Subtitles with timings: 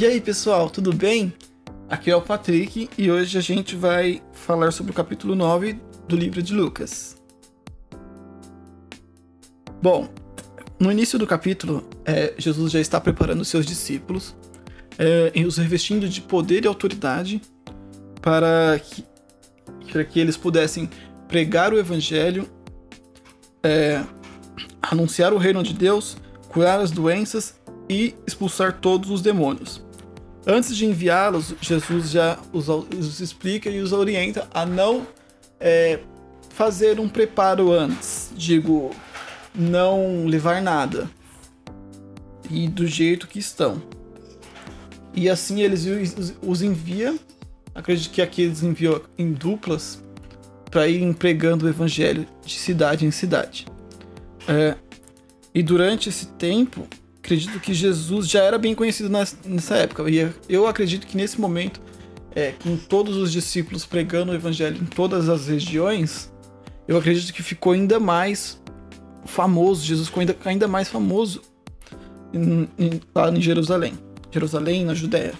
[0.00, 1.34] E aí, pessoal, tudo bem?
[1.88, 5.76] Aqui é o Patrick e hoje a gente vai falar sobre o capítulo 9
[6.06, 7.20] do livro de Lucas.
[9.82, 10.08] Bom,
[10.78, 14.36] no início do capítulo, é, Jesus já está preparando seus discípulos,
[14.96, 17.42] é, os revestindo de poder e autoridade
[18.22, 19.04] para que,
[19.90, 20.88] para que eles pudessem
[21.26, 22.48] pregar o evangelho,
[23.64, 24.04] é,
[24.80, 26.16] anunciar o reino de Deus,
[26.48, 27.58] curar as doenças
[27.88, 29.87] e expulsar todos os demônios.
[30.46, 35.06] Antes de enviá-los, Jesus já os, os, explica e os orienta a não
[35.60, 36.00] é,
[36.50, 38.90] fazer um preparo antes, digo,
[39.54, 41.10] não levar nada
[42.50, 43.82] e do jeito que estão.
[45.14, 45.86] E assim eles
[46.40, 47.14] os envia,
[47.74, 50.02] acredito que aqui eles enviam em duplas
[50.70, 53.66] para ir pregando o evangelho de cidade em cidade.
[54.46, 54.76] É,
[55.54, 56.86] e durante esse tempo,
[57.28, 60.08] acredito que Jesus já era bem conhecido nessa época.
[60.10, 61.78] E eu acredito que nesse momento,
[62.34, 66.32] é, com todos os discípulos pregando o evangelho em todas as regiões,
[66.86, 68.58] eu acredito que ficou ainda mais
[69.26, 69.84] famoso.
[69.84, 71.42] Jesus ficou ainda, ainda mais famoso
[72.32, 73.92] em, em, lá em Jerusalém.
[74.30, 75.34] Jerusalém, na Judéia.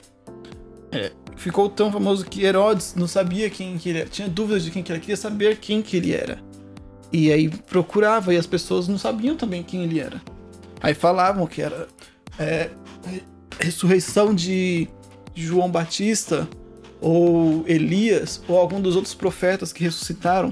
[0.92, 4.70] É, ficou tão famoso que Herodes não sabia quem que ele era, tinha dúvidas de
[4.70, 6.38] quem que ele era, queria saber quem que ele era.
[7.10, 10.20] E aí procurava e as pessoas não sabiam também quem ele era.
[10.80, 11.88] Aí falavam que era
[12.38, 12.70] é,
[13.58, 14.88] ressurreição de
[15.34, 16.48] João Batista
[17.00, 20.50] ou Elias ou algum dos outros profetas que ressuscitaram.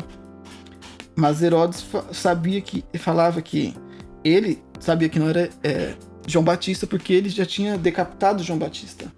[1.15, 3.75] Mas Herodes sabia que falava que
[4.23, 5.95] ele sabia que não era é,
[6.27, 9.11] João Batista porque ele já tinha decapitado João Batista.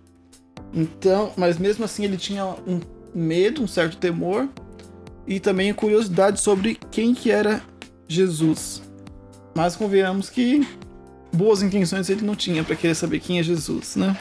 [0.73, 2.81] Então, mas mesmo assim ele tinha um
[3.15, 4.49] medo, um certo temor
[5.27, 7.63] e também curiosidade sobre quem que era
[8.07, 8.83] Jesus.
[9.55, 10.67] Mas convenhamos que
[11.33, 14.17] boas intenções ele não tinha para querer saber quem é Jesus, né?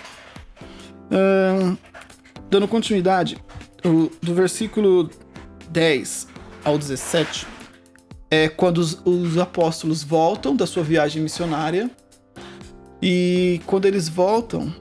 [2.50, 3.38] Dando continuidade,
[3.86, 5.10] o, do versículo
[5.70, 6.28] 10
[6.64, 7.48] ao 17
[8.30, 11.90] é quando os, os apóstolos voltam da sua viagem missionária
[13.02, 14.74] e quando eles voltam,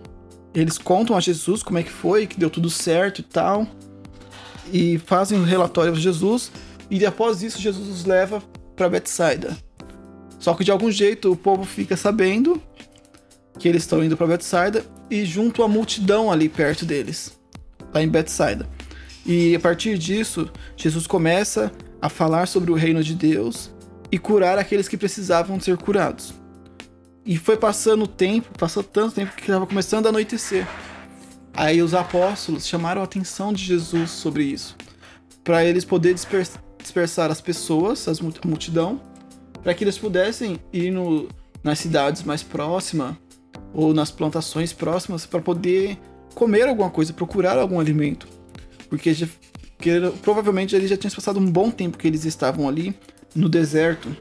[0.54, 3.66] eles contam a Jesus como é que foi, que deu tudo certo e tal
[4.72, 6.50] e fazem o um relatório a Jesus
[6.90, 8.42] e após isso Jesus os leva
[8.74, 9.56] para Betsaida.
[10.46, 12.62] Só que de algum jeito o povo fica sabendo
[13.58, 17.36] que eles estão indo para Betsaida e junto a multidão ali perto deles,
[17.92, 18.64] lá em Betsaida.
[19.26, 23.72] E a partir disso, Jesus começa a falar sobre o reino de Deus
[24.08, 26.32] e curar aqueles que precisavam ser curados.
[27.24, 30.64] E foi passando o tempo, passou tanto tempo que estava começando a anoitecer.
[31.54, 34.76] Aí os apóstolos chamaram a atenção de Jesus sobre isso,
[35.42, 36.16] para eles poderem
[36.78, 39.00] dispersar as pessoas, as multidão,
[39.66, 41.26] para que eles pudessem ir no,
[41.60, 43.16] nas cidades mais próximas
[43.74, 45.98] ou nas plantações próximas para poder
[46.36, 48.28] comer alguma coisa, procurar algum alimento,
[48.88, 49.26] porque, já,
[49.76, 49.90] porque
[50.22, 52.94] provavelmente eles já tinham passado um bom tempo que eles estavam ali
[53.34, 54.16] no deserto,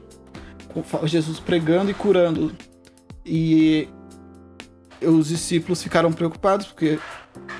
[1.04, 2.52] Jesus pregando e curando,
[3.24, 3.88] e
[5.00, 6.98] os discípulos ficaram preocupados porque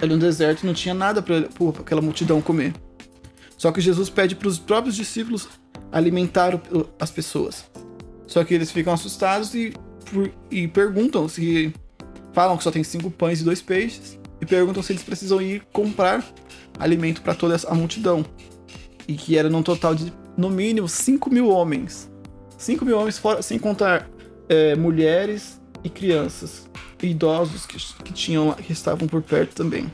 [0.02, 1.48] ali no deserto não tinha nada para
[1.78, 2.74] aquela multidão comer.
[3.56, 5.48] Só que Jesus pede para os próprios discípulos
[5.92, 6.60] alimentar
[6.98, 7.64] as pessoas.
[8.26, 9.72] Só que eles ficam assustados e,
[10.50, 11.72] e perguntam se.
[12.32, 14.18] Falam que só tem cinco pães e dois peixes.
[14.40, 16.22] E perguntam se eles precisam ir comprar
[16.78, 18.24] alimento para toda a multidão.
[19.08, 22.10] E que era num total de, no mínimo, 5 mil homens.
[22.58, 24.08] 5 mil homens, fora, sem contar
[24.48, 26.68] é, mulheres e crianças
[27.02, 29.90] idosos que, que tinham que estavam por perto também.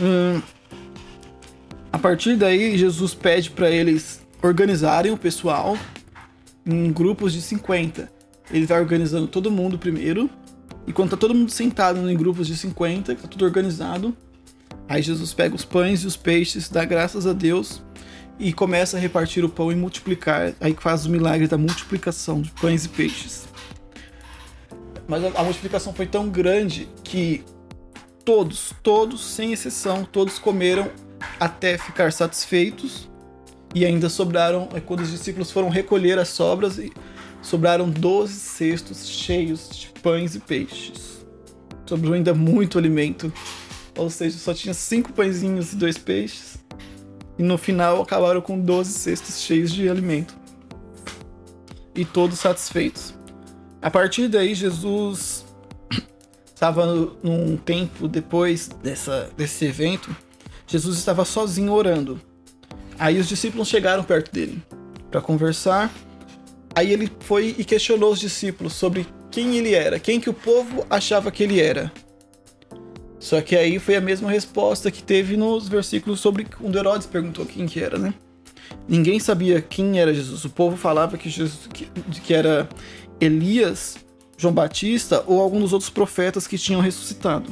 [0.00, 0.40] Hum,
[1.92, 5.78] a partir daí, Jesus pede para eles organizarem o pessoal
[6.66, 8.10] em grupos de 50.
[8.50, 10.28] Ele vai organizando todo mundo primeiro.
[10.86, 14.16] E quando tá todo mundo sentado em grupos de 50, que tá tudo organizado,
[14.88, 17.80] aí Jesus pega os pães e os peixes, dá graças a Deus
[18.38, 20.54] e começa a repartir o pão e multiplicar.
[20.60, 23.46] Aí faz o milagre da multiplicação de pães e peixes.
[25.06, 27.44] Mas a, multiplicação foi tão grande que
[28.24, 30.90] todos, todos, sem exceção, todos comeram
[31.38, 33.08] até ficar satisfeitos
[33.74, 36.92] e ainda sobraram, é quando os discípulos foram recolher as sobras, e
[37.40, 41.24] sobraram 12 cestos cheios de pães e peixes.
[41.86, 43.32] Sobrou ainda muito alimento,
[43.96, 46.58] ou seja, só tinha cinco pãezinhos e dois peixes.
[47.38, 50.34] E no final acabaram com 12 cestos cheios de alimento.
[51.94, 53.14] E todos satisfeitos.
[53.80, 55.44] A partir daí, Jesus
[56.46, 56.86] estava
[57.22, 60.14] num tempo depois dessa, desse evento,
[60.66, 62.20] Jesus estava sozinho orando.
[63.02, 64.62] Aí os discípulos chegaram perto dele
[65.10, 65.92] para conversar.
[66.72, 70.86] Aí ele foi e questionou os discípulos sobre quem ele era, quem que o povo
[70.88, 71.90] achava que ele era.
[73.18, 77.44] Só que aí foi a mesma resposta que teve nos versículos sobre quando Herodes perguntou
[77.44, 78.14] quem que era, né?
[78.88, 80.44] Ninguém sabia quem era Jesus.
[80.44, 81.88] O povo falava que Jesus que,
[82.22, 82.68] que era
[83.20, 83.96] Elias,
[84.38, 87.50] João Batista ou algum dos outros profetas que tinham ressuscitado.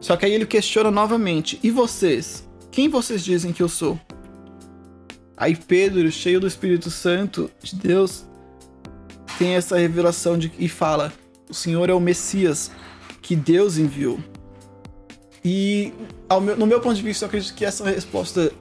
[0.00, 2.48] Só que aí ele questiona novamente: "E vocês?
[2.70, 4.00] Quem vocês dizem que eu sou?"
[5.36, 8.24] Aí Pedro, cheio do Espírito Santo de Deus,
[9.38, 11.12] tem essa revelação de, e fala:
[11.48, 12.70] "O Senhor é o Messias,
[13.20, 14.18] que Deus enviou.
[15.44, 15.92] E
[16.42, 18.52] meu, no meu ponto de vista, eu acredito que essa resposta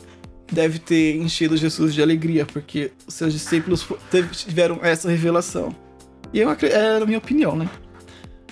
[0.52, 3.88] deve ter enchido Jesus de alegria, porque seus discípulos
[4.32, 5.76] tiveram essa revelação.
[6.34, 7.70] E eu, é a minha opinião, né?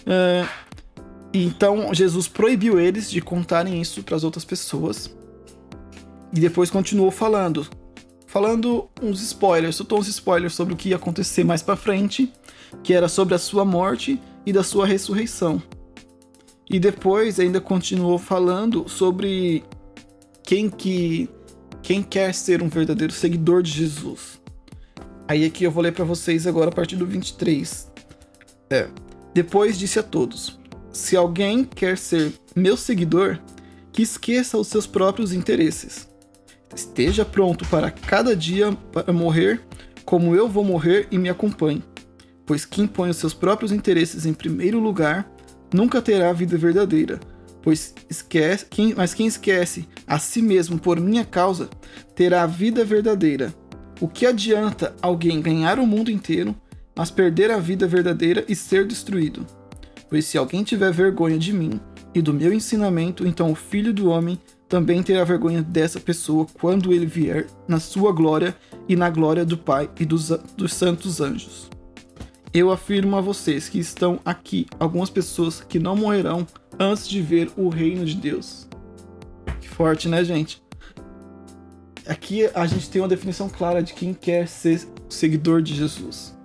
[0.01, 0.47] Uh,
[1.33, 5.15] então Jesus proibiu eles de contarem isso para as outras pessoas.
[6.31, 7.67] E depois continuou falando.
[8.33, 12.33] Falando uns spoilers, soltou uns spoilers sobre o que ia acontecer mais para frente,
[12.81, 15.61] que era sobre a sua morte e da sua ressurreição.
[16.67, 19.63] E depois ainda continuou falando sobre
[20.41, 21.29] quem que
[21.83, 24.41] quem quer ser um verdadeiro seguidor de Jesus.
[25.27, 27.87] Aí aqui eu vou ler para vocês agora a partir do 23.
[28.71, 28.89] É.
[29.31, 30.59] Depois disse a todos:
[30.91, 33.37] Se alguém quer ser meu seguidor,
[33.91, 36.11] que esqueça os seus próprios interesses.
[36.75, 39.61] Esteja pronto para cada dia para morrer,
[40.03, 41.83] como eu vou morrer e me acompanhe.
[42.45, 45.31] Pois quem põe os seus próprios interesses em primeiro lugar
[45.73, 47.19] nunca terá vida verdadeira,
[47.61, 51.69] pois esquece, quem, mas quem esquece a si mesmo por minha causa
[52.15, 53.53] terá a vida verdadeira.
[54.01, 56.55] O que adianta alguém ganhar o mundo inteiro,
[56.95, 59.45] mas perder a vida verdadeira e ser destruído?
[60.09, 61.79] Pois se alguém tiver vergonha de mim
[62.13, 64.39] e do meu ensinamento, então o filho do homem
[64.73, 68.57] também terá vergonha dessa pessoa quando ele vier na sua glória
[68.89, 71.69] e na glória do Pai e dos, dos santos anjos.
[72.51, 76.47] Eu afirmo a vocês que estão aqui algumas pessoas que não morrerão
[76.79, 78.67] antes de ver o reino de Deus.
[79.61, 80.59] Que forte, né, gente?
[82.07, 86.35] Aqui a gente tem uma definição clara de quem quer ser seguidor de Jesus.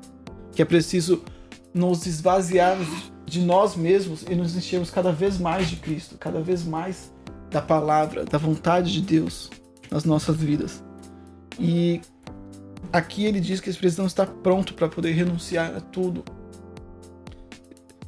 [0.53, 1.23] Que é preciso
[1.73, 6.63] nos esvaziarmos de nós mesmos e nos enchermos cada vez mais de Cristo, cada vez
[6.63, 7.11] mais
[7.51, 9.51] da palavra, da vontade de Deus
[9.91, 10.83] nas nossas vidas.
[11.59, 12.01] E
[12.93, 16.25] Aqui ele diz que eles precisam estar pronto para poder renunciar a tudo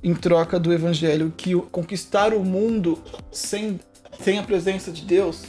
[0.03, 2.99] em troca do evangelho, que conquistar o mundo
[3.31, 3.79] sem,
[4.19, 5.45] sem a presença de Deus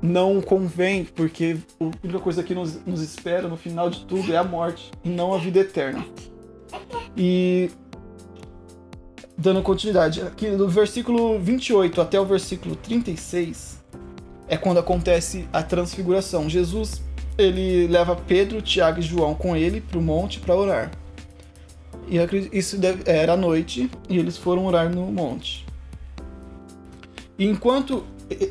[0.00, 4.36] não convém, porque a única coisa que nos, nos espera no final de tudo é
[4.36, 6.04] a morte e não a vida eterna.
[7.16, 7.70] E
[9.36, 13.82] dando continuidade, aqui do versículo 28 até o versículo 36
[14.46, 16.48] é quando acontece a transfiguração.
[16.48, 17.02] Jesus
[17.36, 20.90] ele leva Pedro, Tiago e João com ele para o monte para orar.
[22.08, 22.18] E
[22.56, 25.66] isso era noite e eles foram orar no monte.
[27.38, 28.04] E enquanto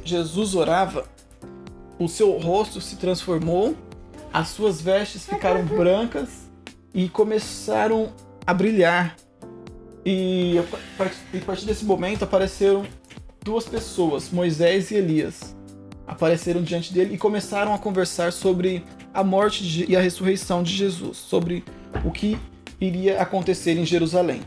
[0.03, 1.05] Jesus orava,
[1.97, 3.75] o seu rosto se transformou,
[4.33, 6.49] as suas vestes ficaram brancas
[6.93, 8.11] e começaram
[8.45, 9.15] a brilhar.
[10.05, 12.85] E a partir desse momento apareceram
[13.43, 15.55] duas pessoas, Moisés e Elias
[16.05, 18.83] apareceram diante dele e começaram a conversar sobre
[19.13, 21.63] a morte de, e a ressurreição de Jesus, sobre
[22.03, 22.37] o que
[22.79, 24.41] iria acontecer em Jerusalém.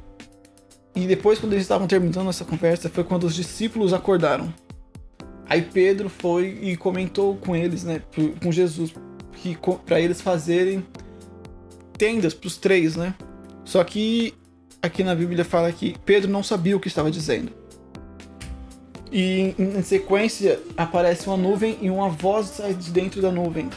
[0.95, 4.53] E depois, quando eles estavam terminando essa conversa, foi quando os discípulos acordaram.
[5.49, 8.03] Aí Pedro foi e comentou com eles, né,
[8.43, 8.93] com Jesus,
[9.35, 10.85] que para eles fazerem
[11.97, 13.15] tendas para os três, né?
[13.65, 14.35] Só que
[14.83, 17.53] aqui na Bíblia fala que Pedro não sabia o que estava dizendo.
[19.11, 23.71] E em, sequência aparece uma nuvem e uma voz sai de dentro da nuvem,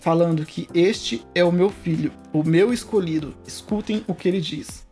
[0.00, 3.34] falando que este é o meu filho, o meu escolhido.
[3.46, 4.86] Escutem o que ele diz.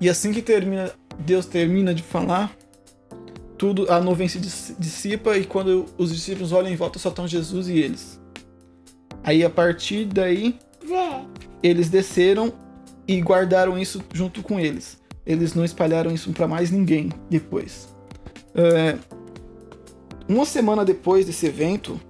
[0.00, 2.52] E assim que termina, Deus termina de falar,
[3.56, 7.68] tudo a nuvem se dissipa e quando os discípulos olham em volta só estão Jesus
[7.68, 8.20] e eles.
[9.22, 10.58] Aí a partir daí
[11.62, 12.52] eles desceram
[13.06, 15.00] e guardaram isso junto com eles.
[15.24, 17.88] Eles não espalharam isso para mais ninguém depois.
[18.54, 18.98] É,
[20.28, 22.00] uma semana depois desse evento,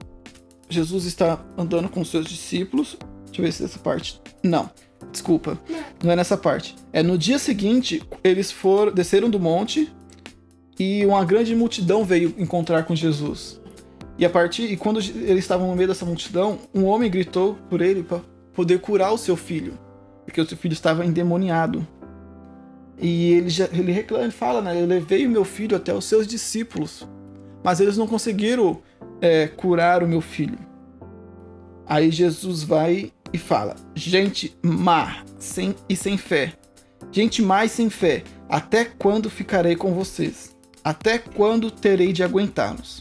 [0.68, 2.96] Jesus está andando com seus discípulos.
[3.26, 4.20] Deixa eu ver se é essa parte.
[4.42, 4.70] Não,
[5.10, 5.58] desculpa.
[6.02, 6.74] Não é nessa parte.
[6.92, 9.92] É no dia seguinte, eles foram, desceram do monte
[10.78, 13.60] e uma grande multidão veio encontrar com Jesus.
[14.18, 17.80] E a partir e quando eles estavam no meio dessa multidão, um homem gritou por
[17.80, 18.20] ele para
[18.52, 19.78] poder curar o seu filho,
[20.32, 21.86] porque o seu filho estava endemoniado.
[22.98, 24.80] E ele, já, ele reclama, ele fala, né?
[24.80, 27.06] Eu levei o meu filho até os seus discípulos,
[27.62, 28.80] mas eles não conseguiram
[29.20, 30.58] é, curar o meu filho.
[31.86, 36.54] Aí Jesus vai e fala: Gente má sem, e sem fé,
[37.10, 40.56] gente mais sem fé, até quando ficarei com vocês?
[40.82, 43.00] Até quando terei de aguentá-los?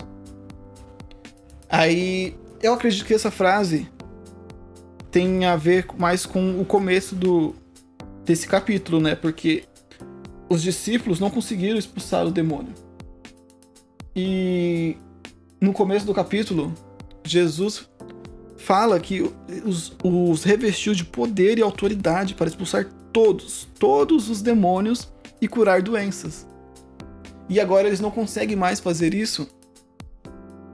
[1.69, 3.89] Aí eu acredito que essa frase
[5.11, 7.53] tem a ver mais com o começo do
[8.25, 9.15] desse capítulo, né?
[9.15, 9.63] Porque
[10.49, 12.73] os discípulos não conseguiram expulsar o demônio.
[14.15, 14.95] E
[15.59, 16.73] no começo do capítulo,
[17.23, 17.89] Jesus
[18.57, 19.21] fala que
[19.65, 25.81] os, os revestiu de poder e autoridade para expulsar todos, todos os demônios e curar
[25.81, 26.47] doenças.
[27.49, 29.49] E agora eles não conseguem mais fazer isso.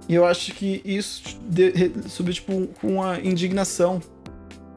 [0.07, 1.39] E eu acho que isso
[2.07, 4.01] subiu tipo com uma indignação.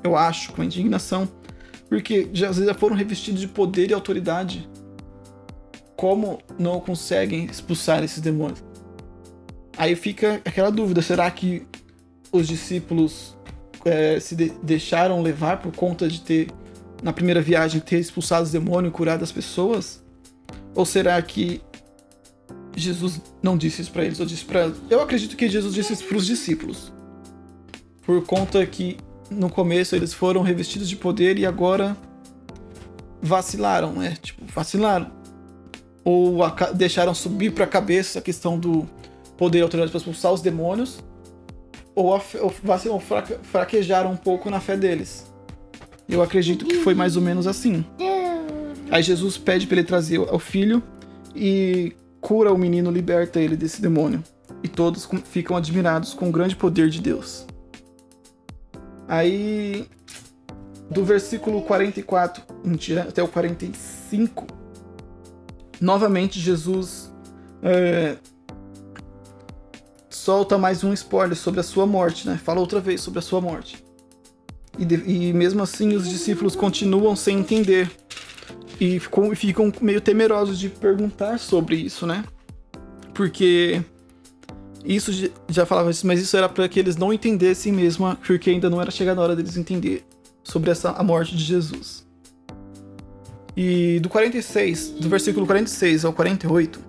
[0.02, 1.28] Eu acho, com indignação.
[1.88, 4.69] Porque já, às vezes já foram revestidos de poder e autoridade.
[5.97, 8.62] Como não conseguem expulsar esses demônios?
[9.76, 11.66] Aí fica aquela dúvida: será que
[12.33, 13.37] os discípulos
[13.85, 16.49] é, se de deixaram levar por conta de ter,
[17.02, 20.02] na primeira viagem, ter expulsado os demônios e curado as pessoas?
[20.75, 21.61] Ou será que
[22.76, 24.21] Jesus não disse isso para eles?
[24.21, 24.47] Ou disse
[24.88, 26.92] Eu acredito que Jesus disse isso para os discípulos.
[28.02, 28.97] Por conta que
[29.30, 31.96] no começo eles foram revestidos de poder e agora
[33.22, 34.16] vacilaram, né?
[34.20, 35.10] Tipo, vacilaram.
[36.04, 36.38] Ou
[36.75, 38.87] deixaram subir para a cabeça a questão do
[39.37, 40.99] poder autoridade para expulsar os demônios,
[41.94, 42.54] ou, ou,
[42.90, 43.00] ou
[43.42, 45.30] fraquejaram um pouco na fé deles.
[46.08, 47.84] Eu acredito que foi mais ou menos assim.
[48.90, 50.82] Aí Jesus pede para ele trazer o filho
[51.34, 54.22] e cura o menino, liberta ele desse demônio.
[54.62, 57.46] E todos ficam admirados com o grande poder de Deus.
[59.11, 59.88] Aí,
[60.88, 62.45] do versículo 44
[63.09, 64.47] até o 45,
[65.81, 67.12] novamente Jesus
[67.61, 68.17] é,
[70.09, 72.38] solta mais um spoiler sobre a sua morte, né?
[72.40, 73.85] Fala outra vez sobre a sua morte.
[74.79, 77.90] E, de, e mesmo assim os discípulos continuam sem entender
[78.81, 82.25] e ficam, ficam meio temerosos de perguntar sobre isso, né?
[83.12, 83.83] Porque
[84.84, 85.12] isso
[85.49, 88.80] já falava isso, mas isso era para que eles não entendessem mesmo, porque ainda não
[88.80, 90.04] era chegada a hora deles entender
[90.42, 92.06] sobre essa a morte de Jesus.
[93.56, 96.80] E do 46, do versículo 46 ao 48,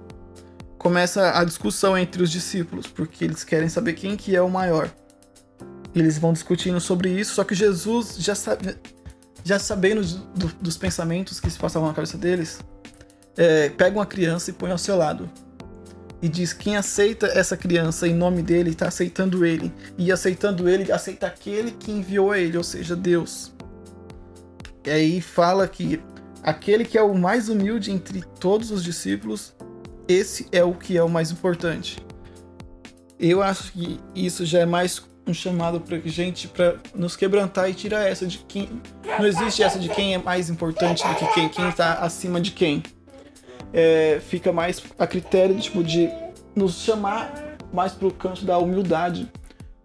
[0.77, 4.89] começa a discussão entre os discípulos, porque eles querem saber quem que é o maior.
[5.93, 8.77] Eles vão discutindo sobre isso, só que Jesus já sabe,
[9.43, 10.01] já sabendo
[10.36, 12.62] do, dos pensamentos que se passavam na cabeça deles,
[13.36, 15.29] é, pega uma criança e põe ao seu lado.
[16.22, 19.74] E diz: quem aceita essa criança em nome dele está aceitando ele.
[19.98, 23.54] E aceitando ele, aceita aquele que enviou a ele, ou seja, Deus.
[24.86, 26.01] E aí fala que
[26.44, 29.54] aquele que é o mais humilde entre todos os discípulos
[30.08, 31.98] esse é o que é o mais importante.
[33.20, 37.74] Eu acho que isso já é mais um chamado para gente para nos quebrantar e
[37.74, 38.82] tirar essa de quem
[39.20, 42.51] não existe essa de quem é mais importante do que quem, quem está acima de
[42.51, 42.82] quem.
[43.74, 46.10] É, fica mais a critério tipo de
[46.56, 49.32] nos chamar mais pro canto da humildade,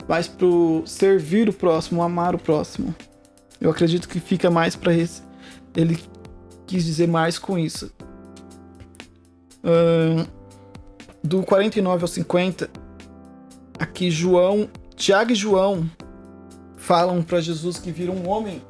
[0.09, 2.95] mais pro servir o próximo, amar o próximo.
[3.61, 4.93] Eu acredito que fica mais para
[5.75, 5.99] ele
[6.67, 7.91] quis dizer mais com isso
[11.23, 12.71] do 49 ao 50,
[13.79, 15.89] aqui João, Tiago e João
[16.77, 18.63] falam para Jesus que vira um homem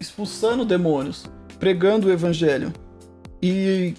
[0.00, 1.26] expulsando demônios,
[1.58, 2.72] pregando o evangelho.
[3.42, 3.94] E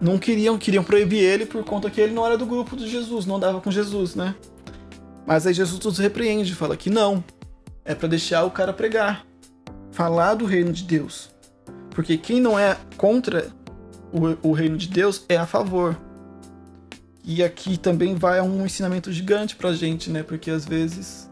[0.00, 3.26] não queriam, queriam proibir ele por conta que ele não era do grupo de Jesus,
[3.26, 4.34] não dava com Jesus, né?
[5.26, 7.22] Mas aí Jesus os repreende, fala que não.
[7.84, 9.26] É para deixar o cara pregar,
[9.92, 11.30] falar do reino de Deus.
[11.90, 13.50] Porque quem não é contra
[14.12, 15.98] o, o reino de Deus é a favor.
[17.24, 20.22] E aqui também vai um ensinamento gigante pra gente, né?
[20.22, 21.28] Porque às vezes,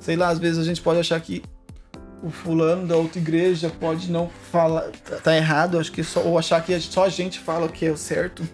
[0.00, 1.42] sei lá, às vezes a gente pode achar que
[2.22, 4.90] o fulano da outra igreja pode não falar,
[5.22, 7.90] tá errado, acho que só, ou achar que só a gente fala o que é
[7.90, 8.46] o certo.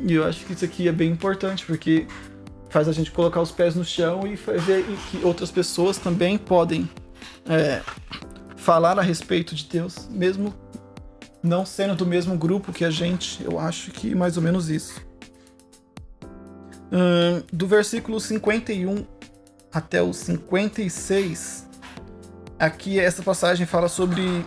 [0.00, 2.06] E eu acho que isso aqui é bem importante, porque
[2.70, 6.88] faz a gente colocar os pés no chão e ver que outras pessoas também podem
[7.48, 7.82] é,
[8.56, 10.54] falar a respeito de Deus, mesmo
[11.42, 15.00] não sendo do mesmo grupo que a gente, eu acho que mais ou menos isso.
[16.90, 19.04] Hum, do versículo 51
[19.72, 21.67] até o 56,
[22.58, 24.44] aqui essa passagem fala sobre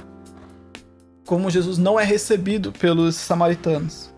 [1.25, 4.11] como Jesus não é recebido pelos samaritanos.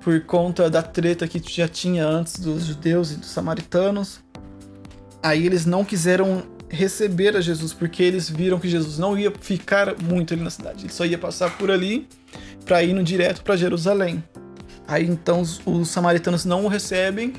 [0.00, 4.20] Por conta da treta que já tinha antes dos judeus e dos samaritanos.
[5.22, 9.94] Aí eles não quiseram receber a Jesus, porque eles viram que Jesus não ia ficar
[10.02, 12.08] muito ali na cidade, ele só ia passar por ali
[12.64, 14.22] para ir no direto para Jerusalém.
[14.86, 17.34] Aí então os, os, samaritanos não o recebem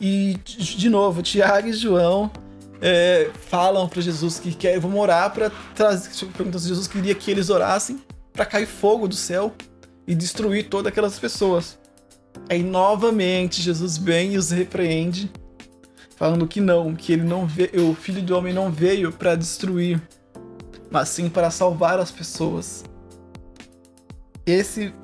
[0.00, 2.30] e de novo Tiago e João
[2.80, 6.10] é, falam para Jesus que quer, vão orar para trazer.
[6.36, 8.00] Perguntam se Jesus queria que eles orassem
[8.32, 9.54] para cair fogo do céu
[10.06, 11.78] e destruir todas aquelas pessoas.
[12.48, 15.30] Aí novamente Jesus vem e os repreende,
[16.16, 20.00] falando que não, que ele não veio, o filho do homem não veio para destruir,
[20.90, 22.84] mas sim para salvar as pessoas.
[24.44, 24.94] Esse,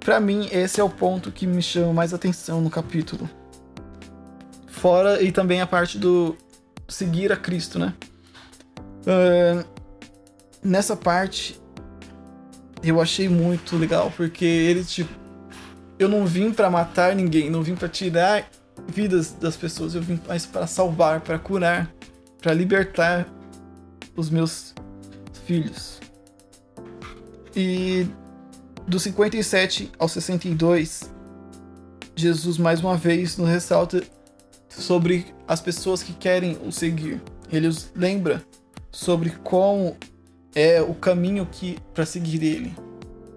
[0.00, 3.28] para mim, esse é o ponto que me chama mais atenção no capítulo.
[4.68, 6.36] Fora e também a parte do
[6.88, 7.94] seguir a Cristo, né?
[9.02, 9.64] Uh,
[10.62, 11.60] nessa parte
[12.82, 15.12] eu achei muito legal porque ele tipo
[15.98, 18.48] eu não vim para matar ninguém, não vim para tirar
[18.86, 21.92] vidas das pessoas, eu vim mais para salvar, para curar,
[22.40, 23.26] para libertar
[24.16, 24.74] os meus
[25.44, 25.98] filhos.
[27.56, 28.06] E
[28.86, 31.12] do 57 ao 62,
[32.14, 34.02] Jesus mais uma vez nos ressalta
[34.68, 37.22] sobre as pessoas que querem o seguir.
[37.50, 38.44] Ele os lembra
[38.92, 39.96] sobre como
[40.54, 42.74] é o caminho que para seguir ele,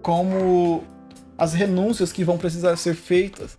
[0.02, 0.84] como
[1.38, 3.58] as renúncias que vão precisar ser feitas,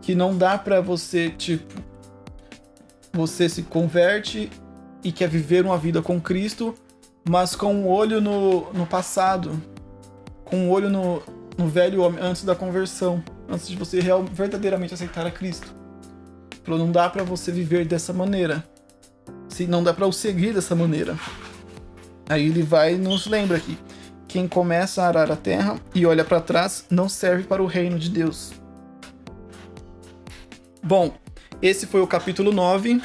[0.00, 1.88] que não dá para você tipo
[3.12, 4.48] você se converte
[5.02, 6.74] e quer viver uma vida com Cristo,
[7.28, 9.60] mas com um olho no, no passado,
[10.44, 11.22] com um olho no,
[11.56, 15.77] no velho homem antes da conversão, antes de você real, verdadeiramente aceitar a Cristo.
[16.76, 18.64] Não dá para você viver dessa maneira.
[19.48, 21.16] Se não dá para o seguir dessa maneira.
[22.28, 23.78] Aí ele vai e nos lembra aqui.
[24.26, 27.98] Quem começa a arar a terra e olha para trás não serve para o reino
[27.98, 28.52] de Deus.
[30.82, 31.14] Bom,
[31.62, 33.00] esse foi o capítulo 9.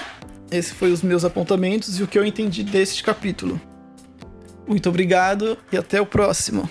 [0.51, 3.60] Esse foi os meus apontamentos e o que eu entendi deste capítulo.
[4.67, 6.70] Muito obrigado e até o próximo.